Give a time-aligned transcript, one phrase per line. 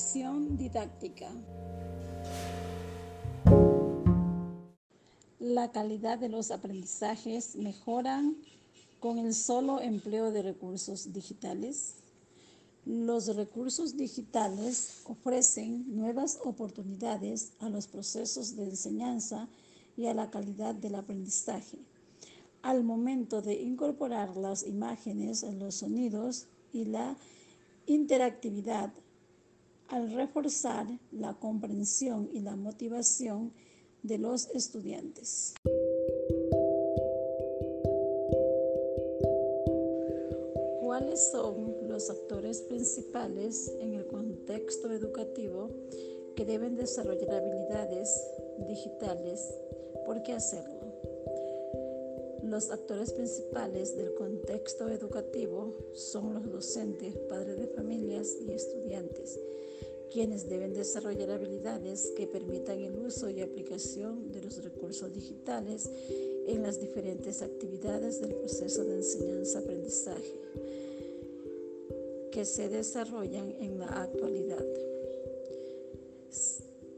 [0.00, 1.28] Didáctica.
[5.38, 8.34] La calidad de los aprendizajes mejoran
[8.98, 11.96] con el solo empleo de recursos digitales.
[12.86, 19.48] Los recursos digitales ofrecen nuevas oportunidades a los procesos de enseñanza
[19.98, 21.78] y a la calidad del aprendizaje.
[22.62, 27.18] Al momento de incorporar las imágenes, los sonidos y la
[27.86, 28.94] interactividad,
[29.90, 33.52] al reforzar la comprensión y la motivación
[34.02, 35.54] de los estudiantes.
[40.80, 45.70] ¿Cuáles son los actores principales en el contexto educativo
[46.36, 48.08] que deben desarrollar habilidades
[48.68, 49.54] digitales?
[50.06, 50.80] ¿Por qué hacerlo?
[52.50, 59.38] Los actores principales del contexto educativo son los docentes, padres de familias y estudiantes,
[60.12, 65.88] quienes deben desarrollar habilidades que permitan el uso y aplicación de los recursos digitales
[66.48, 70.34] en las diferentes actividades del proceso de enseñanza-aprendizaje
[72.32, 74.66] que se desarrollan en la actualidad.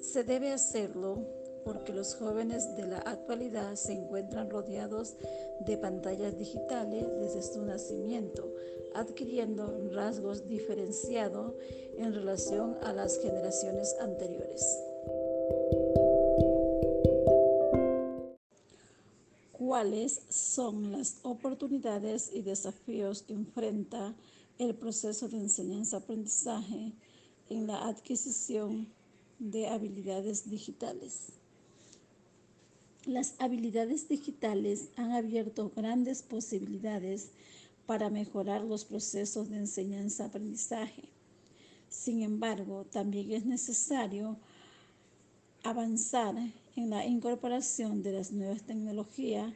[0.00, 5.16] Se debe hacerlo porque los jóvenes de la actualidad se encuentran rodeados
[5.60, 8.52] de pantallas digitales desde su nacimiento,
[8.94, 11.54] adquiriendo rasgos diferenciados
[11.96, 14.78] en relación a las generaciones anteriores.
[19.52, 24.14] ¿Cuáles son las oportunidades y desafíos que enfrenta
[24.58, 26.92] el proceso de enseñanza-aprendizaje
[27.48, 28.92] en la adquisición
[29.38, 31.41] de habilidades digitales?
[33.06, 37.32] Las habilidades digitales han abierto grandes posibilidades
[37.84, 41.02] para mejorar los procesos de enseñanza-aprendizaje.
[41.88, 44.36] Sin embargo, también es necesario
[45.64, 46.36] avanzar
[46.76, 49.52] en la incorporación de las nuevas tecnologías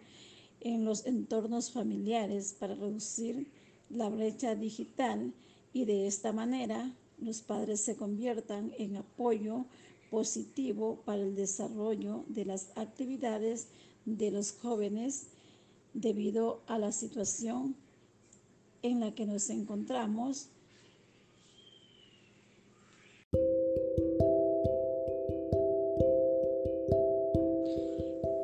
[0.61, 3.47] en los entornos familiares para reducir
[3.91, 5.33] la brecha digital
[5.73, 9.67] y de esta manera los padres se conviertan en apoyo
[10.17, 13.69] positivo para el desarrollo de las actividades
[14.07, 15.27] de los jóvenes
[15.93, 17.77] debido a la situación
[18.81, 20.49] en la que nos encontramos.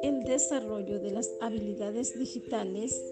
[0.02, 3.02] El desarrollo de las habilidades digitales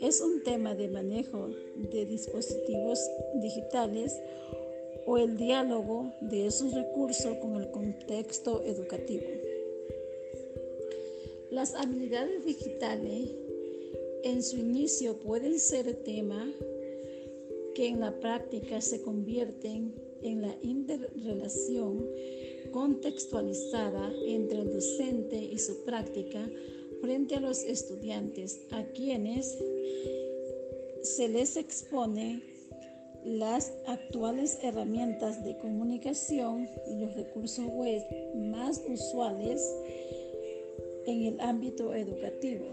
[0.00, 2.98] es un tema de manejo de dispositivos
[3.36, 4.20] digitales
[5.06, 9.24] o el diálogo de esos recursos con el contexto educativo.
[11.50, 13.30] Las habilidades digitales
[14.24, 16.50] en su inicio pueden ser tema
[17.74, 22.08] que en la práctica se convierten en la interrelación
[22.72, 26.50] contextualizada entre el docente y su práctica
[27.00, 29.58] frente a los estudiantes a quienes
[31.02, 32.53] se les expone
[33.24, 38.02] las actuales herramientas de comunicación y los recursos web
[38.34, 39.62] más usuales
[41.06, 42.66] en el ámbito educativo.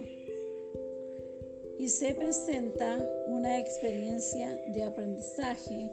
[1.79, 5.89] Y se presenta una experiencia de aprendizaje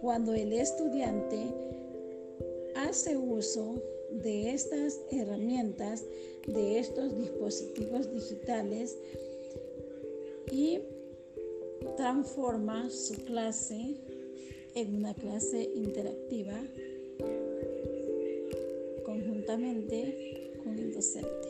[0.00, 1.38] cuando el estudiante
[2.76, 6.04] hace uso de estas herramientas,
[6.46, 8.96] de estos dispositivos digitales
[10.50, 10.80] y
[11.96, 13.96] transforma su clase
[14.74, 16.58] en una clase interactiva
[19.04, 21.48] conjuntamente con el docente.